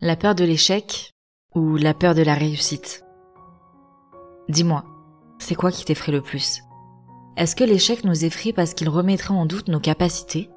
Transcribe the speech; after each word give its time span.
La 0.00 0.14
peur 0.14 0.36
de 0.36 0.44
l'échec 0.44 1.12
ou 1.56 1.74
la 1.74 1.92
peur 1.92 2.14
de 2.14 2.22
la 2.22 2.34
réussite? 2.34 3.04
Dis-moi, 4.48 4.84
c'est 5.40 5.56
quoi 5.56 5.72
qui 5.72 5.84
t'effraie 5.84 6.12
le 6.12 6.22
plus? 6.22 6.60
Est-ce 7.36 7.56
que 7.56 7.64
l'échec 7.64 8.04
nous 8.04 8.24
effraie 8.24 8.52
parce 8.52 8.74
qu'il 8.74 8.88
remettrait 8.88 9.34
en 9.34 9.44
doute 9.44 9.66
nos 9.66 9.80
capacités? 9.80 10.50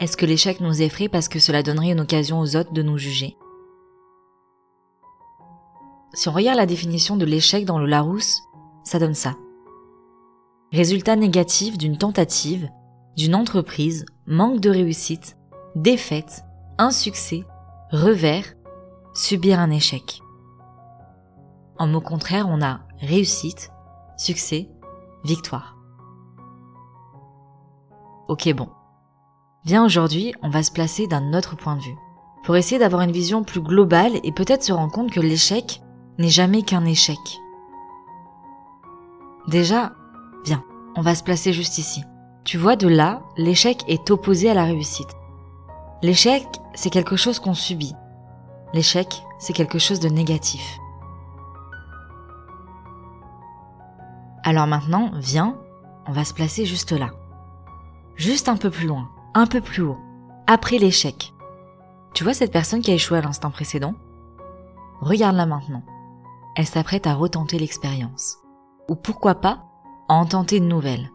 Est-ce 0.00 0.16
que 0.16 0.26
l'échec 0.26 0.58
nous 0.58 0.82
effraie 0.82 1.08
parce 1.08 1.28
que 1.28 1.38
cela 1.38 1.62
donnerait 1.62 1.92
une 1.92 2.00
occasion 2.00 2.40
aux 2.40 2.56
autres 2.56 2.72
de 2.72 2.82
nous 2.82 2.98
juger? 2.98 3.36
Si 6.12 6.28
on 6.28 6.32
regarde 6.32 6.58
la 6.58 6.66
définition 6.66 7.16
de 7.16 7.24
l'échec 7.24 7.64
dans 7.64 7.78
le 7.78 7.86
Larousse, 7.86 8.40
ça 8.82 8.98
donne 8.98 9.14
ça. 9.14 9.36
Résultat 10.72 11.14
négatif 11.14 11.78
d'une 11.78 11.96
tentative, 11.96 12.68
d'une 13.16 13.36
entreprise, 13.36 14.04
manque 14.26 14.58
de 14.58 14.70
réussite, 14.70 15.36
défaite, 15.76 16.42
insuccès, 16.78 17.44
revers, 17.92 18.54
subir 19.12 19.60
un 19.60 19.70
échec. 19.70 20.22
En 21.78 21.86
mot 21.86 22.00
contraire, 22.00 22.46
on 22.48 22.62
a 22.62 22.80
réussite, 23.00 23.70
succès, 24.16 24.70
victoire. 25.24 25.76
Ok 28.28 28.50
bon. 28.54 28.70
Viens 29.66 29.84
aujourd'hui, 29.84 30.32
on 30.42 30.48
va 30.48 30.62
se 30.62 30.72
placer 30.72 31.06
d'un 31.06 31.34
autre 31.34 31.54
point 31.54 31.76
de 31.76 31.82
vue, 31.82 31.96
pour 32.44 32.56
essayer 32.56 32.78
d'avoir 32.78 33.02
une 33.02 33.12
vision 33.12 33.44
plus 33.44 33.60
globale 33.60 34.12
et 34.24 34.32
peut-être 34.32 34.62
se 34.62 34.72
rendre 34.72 34.92
compte 34.92 35.10
que 35.10 35.20
l'échec 35.20 35.82
n'est 36.18 36.28
jamais 36.28 36.62
qu'un 36.62 36.86
échec. 36.86 37.18
Déjà, 39.48 39.92
viens, 40.46 40.64
on 40.96 41.02
va 41.02 41.14
se 41.14 41.22
placer 41.22 41.52
juste 41.52 41.76
ici. 41.76 42.02
Tu 42.44 42.56
vois, 42.56 42.76
de 42.76 42.88
là, 42.88 43.22
l'échec 43.36 43.84
est 43.86 44.10
opposé 44.10 44.48
à 44.48 44.54
la 44.54 44.64
réussite. 44.64 45.14
L'échec, 46.02 46.44
c'est 46.74 46.90
quelque 46.90 47.14
chose 47.14 47.38
qu'on 47.38 47.54
subit. 47.54 47.94
L'échec, 48.74 49.22
c'est 49.38 49.52
quelque 49.52 49.78
chose 49.78 50.00
de 50.00 50.08
négatif. 50.08 50.78
Alors 54.42 54.66
maintenant, 54.66 55.12
viens, 55.14 55.56
on 56.06 56.12
va 56.12 56.24
se 56.24 56.34
placer 56.34 56.66
juste 56.66 56.90
là. 56.90 57.10
Juste 58.16 58.48
un 58.48 58.56
peu 58.56 58.68
plus 58.68 58.88
loin, 58.88 59.08
un 59.34 59.46
peu 59.46 59.60
plus 59.60 59.82
haut, 59.82 59.98
après 60.48 60.78
l'échec. 60.78 61.32
Tu 62.14 62.24
vois 62.24 62.34
cette 62.34 62.52
personne 62.52 62.80
qui 62.80 62.90
a 62.90 62.94
échoué 62.94 63.18
à 63.18 63.22
l'instant 63.22 63.52
précédent? 63.52 63.94
Regarde-la 65.00 65.46
maintenant. 65.46 65.84
Elle 66.56 66.66
s'apprête 66.66 67.06
à 67.06 67.14
retenter 67.14 67.60
l'expérience. 67.60 68.38
Ou 68.88 68.96
pourquoi 68.96 69.36
pas, 69.36 69.64
à 70.08 70.14
en 70.14 70.26
tenter 70.26 70.56
une 70.56 70.68
nouvelle. 70.68 71.10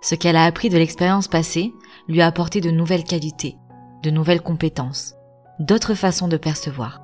Ce 0.00 0.14
qu'elle 0.14 0.36
a 0.36 0.44
appris 0.44 0.70
de 0.70 0.78
l'expérience 0.78 1.28
passée 1.28 1.74
lui 2.08 2.22
a 2.22 2.26
apporté 2.26 2.60
de 2.60 2.70
nouvelles 2.70 3.04
qualités, 3.04 3.56
de 4.02 4.10
nouvelles 4.10 4.42
compétences, 4.42 5.14
d'autres 5.58 5.94
façons 5.94 6.28
de 6.28 6.36
percevoir. 6.36 7.00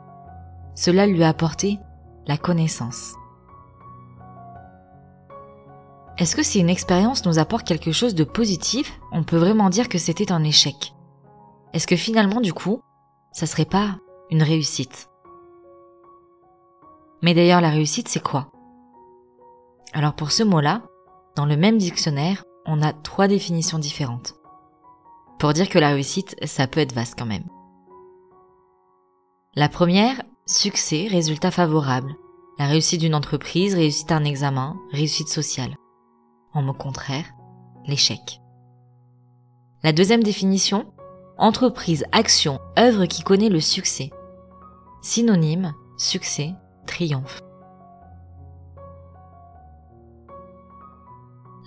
Cela 0.75 1.07
lui 1.07 1.23
a 1.23 1.29
apporté 1.29 1.79
la 2.27 2.37
connaissance. 2.37 3.15
Est-ce 6.19 6.35
que 6.35 6.43
si 6.43 6.59
une 6.59 6.69
expérience 6.69 7.25
nous 7.25 7.39
apporte 7.39 7.67
quelque 7.67 7.93
chose 7.93 8.15
de 8.15 8.25
positif, 8.25 8.99
on 9.13 9.23
peut 9.23 9.37
vraiment 9.37 9.71
dire 9.71 9.89
que 9.89 9.99
c'était 9.99 10.33
un 10.33 10.43
échec? 10.43 10.95
Est-ce 11.73 11.87
que 11.87 11.97
finalement, 11.97 12.41
du 12.41 12.53
coup, 12.53 12.83
ça 13.33 13.47
serait 13.47 13.65
pas 13.65 13.97
une 14.31 14.43
réussite? 14.43 15.09
Mais 17.23 17.35
d'ailleurs, 17.35 17.61
la 17.61 17.71
réussite, 17.71 18.09
c'est 18.09 18.23
quoi? 18.23 18.51
Alors 19.93 20.15
pour 20.15 20.33
ce 20.33 20.43
mot-là, 20.43 20.83
dans 21.37 21.47
le 21.47 21.57
même 21.57 21.79
dictionnaire, 21.79 22.45
on 22.67 22.83
a 22.83 22.93
trois 22.93 23.29
définitions 23.29 23.79
différentes 23.79 24.38
pour 25.39 25.53
dire 25.53 25.69
que 25.69 25.79
la 25.79 25.91
réussite, 25.91 26.37
ça 26.45 26.67
peut 26.67 26.81
être 26.81 26.95
vaste 26.95 27.15
quand 27.19 27.27
même. 27.27 27.47
La 29.55 29.69
première, 29.69 30.23
succès, 30.47 31.09
résultat 31.11 31.51
favorable. 31.51 32.15
La 32.59 32.67
réussite 32.67 33.01
d'une 33.01 33.15
entreprise, 33.15 33.75
réussite 33.75 34.13
un 34.13 34.25
examen, 34.25 34.77
réussite 34.93 35.29
sociale. 35.29 35.77
En 36.53 36.63
mot 36.63 36.73
contraire, 36.73 37.27
l'échec. 37.87 38.41
La 39.83 39.93
deuxième 39.93 40.23
définition, 40.23 40.93
entreprise, 41.39 42.05
action, 42.11 42.59
œuvre 42.79 43.07
qui 43.07 43.23
connaît 43.23 43.49
le 43.49 43.61
succès. 43.61 44.11
Synonyme, 45.03 45.73
succès, 45.97 46.53
triomphe. 46.87 47.41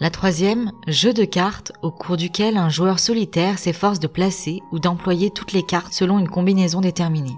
La 0.01 0.09
troisième, 0.09 0.71
jeu 0.87 1.13
de 1.13 1.25
cartes 1.25 1.73
au 1.83 1.91
cours 1.91 2.17
duquel 2.17 2.57
un 2.57 2.69
joueur 2.69 2.97
solitaire 2.97 3.59
s'efforce 3.59 3.99
de 3.99 4.07
placer 4.07 4.63
ou 4.71 4.79
d'employer 4.79 5.29
toutes 5.29 5.53
les 5.53 5.61
cartes 5.61 5.93
selon 5.93 6.17
une 6.17 6.27
combinaison 6.27 6.81
déterminée. 6.81 7.37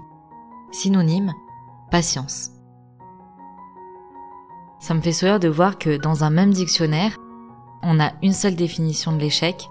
Synonyme, 0.72 1.34
patience. 1.90 2.52
Ça 4.80 4.94
me 4.94 5.02
fait 5.02 5.12
sourire 5.12 5.40
de 5.40 5.48
voir 5.48 5.76
que 5.76 5.98
dans 5.98 6.24
un 6.24 6.30
même 6.30 6.54
dictionnaire, 6.54 7.18
on 7.82 8.00
a 8.00 8.12
une 8.22 8.32
seule 8.32 8.56
définition 8.56 9.12
de 9.12 9.18
l'échec 9.18 9.68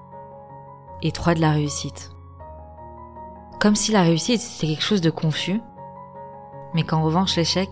et 1.01 1.11
trois 1.11 1.33
de 1.33 1.41
la 1.41 1.49
réussite. 1.49 2.11
Comme 3.59 3.75
si 3.75 3.91
la 3.91 4.03
réussite 4.03 4.39
c'était 4.39 4.67
quelque 4.67 4.85
chose 4.85 5.01
de 5.01 5.09
confus, 5.09 5.61
mais 6.75 6.83
qu'en 6.83 7.01
revanche 7.01 7.37
l'échec 7.37 7.69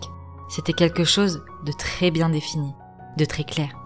c'était 0.48 0.72
quelque 0.72 1.04
chose 1.04 1.44
de 1.64 1.70
très 1.70 2.10
bien 2.10 2.28
défini, 2.28 2.74
de 3.18 3.24
très 3.24 3.44
clair 3.44 3.81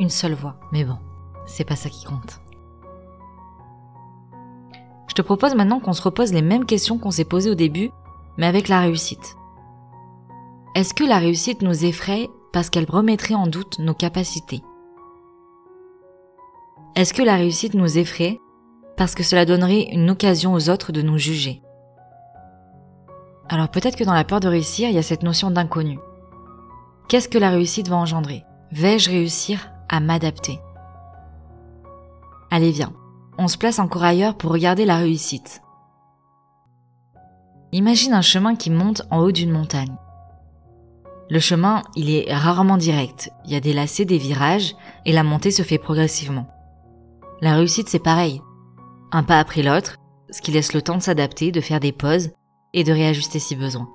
une 0.00 0.10
seule 0.10 0.34
voix. 0.34 0.56
Mais 0.72 0.84
bon, 0.84 0.98
c'est 1.46 1.64
pas 1.64 1.76
ça 1.76 1.88
qui 1.88 2.04
compte. 2.04 2.40
Je 5.08 5.14
te 5.14 5.22
propose 5.22 5.54
maintenant 5.54 5.80
qu'on 5.80 5.92
se 5.92 6.02
repose 6.02 6.32
les 6.32 6.42
mêmes 6.42 6.66
questions 6.66 6.98
qu'on 6.98 7.10
s'est 7.10 7.24
posées 7.24 7.50
au 7.50 7.54
début, 7.54 7.90
mais 8.36 8.46
avec 8.46 8.68
la 8.68 8.80
réussite. 8.80 9.36
Est-ce 10.74 10.92
que 10.92 11.04
la 11.04 11.18
réussite 11.18 11.62
nous 11.62 11.84
effraie 11.84 12.28
parce 12.52 12.68
qu'elle 12.68 12.90
remettrait 12.90 13.34
en 13.34 13.46
doute 13.46 13.78
nos 13.78 13.94
capacités? 13.94 14.62
Est-ce 16.96 17.14
que 17.14 17.22
la 17.22 17.36
réussite 17.36 17.74
nous 17.74 17.98
effraie 17.98 18.40
parce 18.96 19.14
que 19.14 19.22
cela 19.22 19.44
donnerait 19.44 19.88
une 19.92 20.10
occasion 20.10 20.52
aux 20.52 20.70
autres 20.70 20.90
de 20.90 21.02
nous 21.02 21.18
juger? 21.18 21.62
Alors 23.48 23.68
peut-être 23.68 23.96
que 23.96 24.04
dans 24.04 24.14
la 24.14 24.24
peur 24.24 24.40
de 24.40 24.48
réussir, 24.48 24.88
il 24.88 24.94
y 24.94 24.98
a 24.98 25.02
cette 25.02 25.22
notion 25.22 25.50
d'inconnu. 25.50 25.98
Qu'est-ce 27.08 27.28
que 27.28 27.38
la 27.38 27.50
réussite 27.50 27.88
va 27.88 27.96
engendrer? 27.96 28.44
Vais-je 28.72 29.10
réussir? 29.10 29.73
M'adapter. 30.00 30.60
Allez 32.50 32.70
viens, 32.70 32.92
on 33.38 33.48
se 33.48 33.58
place 33.58 33.78
encore 33.78 34.04
ailleurs 34.04 34.36
pour 34.36 34.52
regarder 34.52 34.84
la 34.84 34.96
réussite. 34.96 35.62
Imagine 37.72 38.12
un 38.12 38.22
chemin 38.22 38.54
qui 38.54 38.70
monte 38.70 39.02
en 39.10 39.18
haut 39.18 39.32
d'une 39.32 39.50
montagne. 39.50 39.96
Le 41.30 41.40
chemin, 41.40 41.82
il 41.96 42.10
est 42.10 42.32
rarement 42.32 42.76
direct, 42.76 43.32
il 43.44 43.52
y 43.52 43.56
a 43.56 43.60
des 43.60 43.72
lacets, 43.72 44.04
des 44.04 44.18
virages, 44.18 44.76
et 45.04 45.12
la 45.12 45.24
montée 45.24 45.50
se 45.50 45.62
fait 45.62 45.78
progressivement. 45.78 46.46
La 47.40 47.54
réussite, 47.56 47.88
c'est 47.88 47.98
pareil. 47.98 48.40
Un 49.10 49.22
pas 49.22 49.40
après 49.40 49.62
l'autre, 49.62 49.96
ce 50.30 50.40
qui 50.40 50.52
laisse 50.52 50.74
le 50.74 50.82
temps 50.82 50.96
de 50.96 51.02
s'adapter, 51.02 51.50
de 51.50 51.60
faire 51.60 51.80
des 51.80 51.92
pauses 51.92 52.30
et 52.72 52.84
de 52.84 52.92
réajuster 52.92 53.38
si 53.38 53.56
besoin. 53.56 53.88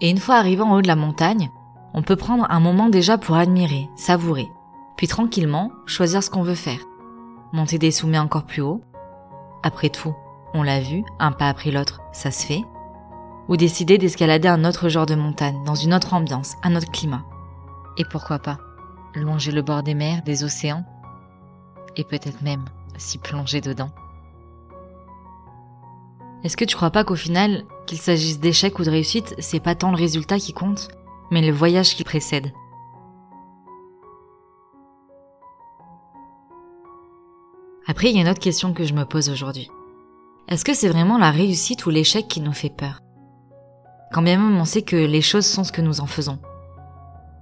Et 0.00 0.10
une 0.10 0.18
fois 0.18 0.36
arrivé 0.36 0.62
en 0.62 0.74
haut 0.74 0.82
de 0.82 0.88
la 0.88 0.96
montagne, 0.96 1.50
on 1.94 2.02
peut 2.02 2.16
prendre 2.16 2.46
un 2.50 2.60
moment 2.60 2.88
déjà 2.88 3.16
pour 3.16 3.36
admirer, 3.36 3.88
savourer, 3.94 4.48
puis 4.96 5.06
tranquillement 5.06 5.70
choisir 5.86 6.22
ce 6.22 6.28
qu'on 6.28 6.42
veut 6.42 6.56
faire. 6.56 6.80
Monter 7.52 7.78
des 7.78 7.92
sommets 7.92 8.18
encore 8.18 8.44
plus 8.44 8.62
haut. 8.62 8.82
Après 9.62 9.88
tout, 9.88 10.14
on 10.52 10.64
l'a 10.64 10.80
vu, 10.80 11.04
un 11.20 11.30
pas 11.30 11.48
après 11.48 11.70
l'autre, 11.70 12.00
ça 12.12 12.32
se 12.32 12.44
fait. 12.44 12.62
Ou 13.48 13.56
décider 13.56 13.96
d'escalader 13.96 14.48
un 14.48 14.64
autre 14.64 14.88
genre 14.88 15.06
de 15.06 15.14
montagne, 15.14 15.62
dans 15.64 15.76
une 15.76 15.94
autre 15.94 16.14
ambiance, 16.14 16.56
un 16.64 16.74
autre 16.74 16.90
climat. 16.90 17.24
Et 17.96 18.04
pourquoi 18.04 18.40
pas 18.40 18.58
longer 19.14 19.52
le 19.52 19.62
bord 19.62 19.84
des 19.84 19.94
mers, 19.94 20.22
des 20.22 20.42
océans, 20.42 20.84
et 21.96 22.02
peut-être 22.02 22.42
même 22.42 22.64
s'y 22.96 23.18
plonger 23.18 23.60
dedans. 23.60 23.90
Est-ce 26.42 26.56
que 26.56 26.64
tu 26.64 26.74
crois 26.74 26.90
pas 26.90 27.04
qu'au 27.04 27.14
final, 27.14 27.64
qu'il 27.86 27.98
s'agisse 27.98 28.40
d'échec 28.40 28.78
ou 28.78 28.84
de 28.84 28.90
réussite, 28.90 29.34
c'est 29.38 29.60
pas 29.60 29.76
tant 29.76 29.90
le 29.90 29.96
résultat 29.96 30.38
qui 30.38 30.52
compte, 30.52 30.88
mais 31.30 31.42
le 31.42 31.52
voyage 31.52 31.94
qui 31.94 32.04
précède. 32.04 32.52
Après, 37.86 38.10
il 38.10 38.16
y 38.16 38.18
a 38.18 38.22
une 38.22 38.28
autre 38.28 38.40
question 38.40 38.72
que 38.72 38.84
je 38.84 38.94
me 38.94 39.04
pose 39.04 39.28
aujourd'hui. 39.28 39.68
Est-ce 40.48 40.64
que 40.64 40.74
c'est 40.74 40.88
vraiment 40.88 41.18
la 41.18 41.30
réussite 41.30 41.86
ou 41.86 41.90
l'échec 41.90 42.28
qui 42.28 42.40
nous 42.40 42.52
fait 42.52 42.74
peur? 42.74 43.00
Quand 44.12 44.22
bien 44.22 44.38
même 44.38 44.56
on 44.56 44.64
sait 44.64 44.82
que 44.82 44.96
les 44.96 45.22
choses 45.22 45.46
sont 45.46 45.64
ce 45.64 45.72
que 45.72 45.82
nous 45.82 46.00
en 46.00 46.06
faisons. 46.06 46.38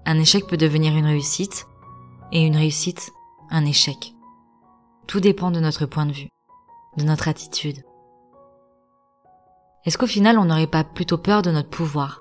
Un 0.05 0.19
échec 0.19 0.47
peut 0.47 0.57
devenir 0.57 0.97
une 0.97 1.07
réussite, 1.07 1.67
et 2.33 2.47
une 2.47 2.57
réussite, 2.57 3.13
un 3.51 3.65
échec. 3.65 4.15
Tout 5.07 5.21
dépend 5.21 5.51
de 5.51 5.61
notre 5.61 5.87
point 5.87 6.07
de 6.07 6.13
vue, 6.13 6.29
de 6.97 7.05
notre 7.05 7.29
attitude. 7.29 7.85
Est-ce 9.85 9.99
qu'au 9.99 10.07
final 10.07 10.39
on 10.39 10.47
n'aurait 10.47 10.67
pas 10.67 10.85
plutôt 10.85 11.19
peur 11.19 11.43
de 11.43 11.51
notre 11.51 11.69
pouvoir, 11.69 12.21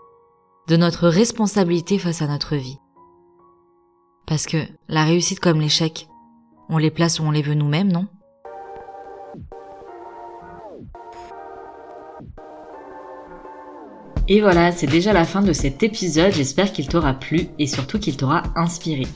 de 0.68 0.78
notre 0.78 1.08
responsabilité 1.08 1.98
face 1.98 2.22
à 2.22 2.28
notre 2.28 2.56
vie 2.56 2.78
Parce 4.28 4.46
que 4.46 4.58
la 4.88 5.04
réussite 5.04 5.40
comme 5.40 5.60
l'échec, 5.60 6.08
on 6.70 6.78
les 6.78 6.92
place 6.92 7.20
où 7.20 7.24
on 7.24 7.32
les 7.32 7.42
veut 7.42 7.56
nous-mêmes, 7.56 7.92
non? 7.92 8.08
Et 14.28 14.40
voilà, 14.40 14.72
c'est 14.72 14.88
déjà 14.88 15.12
la 15.12 15.26
fin 15.26 15.42
de 15.42 15.52
cet 15.52 15.84
épisode, 15.84 16.32
j'espère 16.32 16.72
qu'il 16.72 16.88
t'aura 16.88 17.14
plu 17.14 17.50
et 17.60 17.68
surtout 17.68 18.00
qu'il 18.00 18.16
t'aura 18.16 18.44
inspiré. 18.56 19.08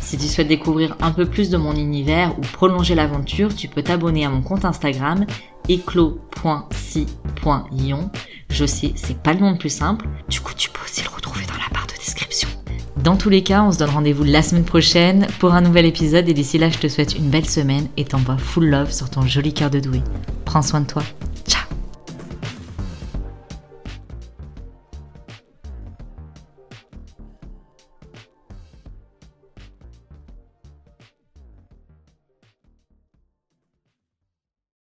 Si 0.00 0.16
tu 0.16 0.26
souhaites 0.26 0.48
découvrir 0.48 0.96
un 1.00 1.10
peu 1.10 1.26
plus 1.26 1.50
de 1.50 1.56
mon 1.56 1.74
univers 1.74 2.38
ou 2.38 2.40
prolonger 2.40 2.94
l'aventure, 2.94 3.54
tu 3.54 3.68
peux 3.68 3.82
t'abonner 3.82 4.24
à 4.24 4.30
mon 4.30 4.40
compte 4.40 4.64
Instagram 4.64 5.26
éclos.si.ion. 5.68 6.10
Je 8.50 8.64
sais, 8.64 8.92
c'est 8.96 9.22
pas 9.22 9.32
le 9.32 9.40
nom 9.40 9.52
le 9.52 9.58
plus 9.58 9.68
simple. 9.74 10.06
Du 10.28 10.40
coup, 10.40 10.54
Dans 13.02 13.16
tous 13.16 13.30
les 13.30 13.42
cas, 13.42 13.64
on 13.64 13.72
se 13.72 13.78
donne 13.78 13.90
rendez-vous 13.90 14.22
la 14.22 14.42
semaine 14.42 14.64
prochaine 14.64 15.26
pour 15.40 15.54
un 15.54 15.60
nouvel 15.60 15.86
épisode 15.86 16.28
et 16.28 16.34
d'ici 16.34 16.56
là, 16.56 16.70
je 16.70 16.78
te 16.78 16.86
souhaite 16.86 17.16
une 17.16 17.30
belle 17.30 17.48
semaine 17.48 17.88
et 17.96 18.04
t'envoie 18.04 18.38
full 18.38 18.66
love 18.66 18.92
sur 18.92 19.10
ton 19.10 19.22
joli 19.22 19.52
cœur 19.52 19.70
de 19.70 19.80
doué. 19.80 20.02
Prends 20.44 20.62
soin 20.62 20.82
de 20.82 20.86
toi. 20.86 21.02